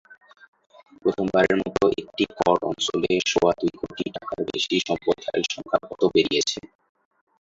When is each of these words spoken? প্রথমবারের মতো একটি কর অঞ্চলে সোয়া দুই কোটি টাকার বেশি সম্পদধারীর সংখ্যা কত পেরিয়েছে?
প্রথমবারের 1.01 1.57
মতো 1.61 1.83
একটি 2.01 2.23
কর 2.37 2.57
অঞ্চলে 2.69 3.11
সোয়া 3.25 3.51
দুই 3.59 3.73
কোটি 3.79 4.05
টাকার 4.15 4.39
বেশি 4.49 4.75
সম্পদধারীর 4.87 5.47
সংখ্যা 5.53 5.79
কত 5.87 6.01
পেরিয়েছে? 6.13 6.59